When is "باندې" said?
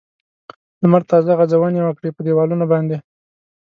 2.71-2.97